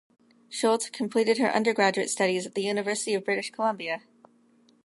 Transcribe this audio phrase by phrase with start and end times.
[0.49, 4.01] Schulte completed her undergraduate studies at the University of British Columbia.